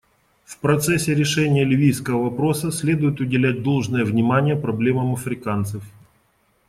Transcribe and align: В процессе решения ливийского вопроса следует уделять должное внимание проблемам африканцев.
В 0.45 0.57
процессе 0.57 1.13
решения 1.13 1.63
ливийского 1.63 2.23
вопроса 2.23 2.71
следует 2.71 3.19
уделять 3.21 3.61
должное 3.61 4.03
внимание 4.03 4.55
проблемам 4.55 5.13
африканцев. 5.13 5.83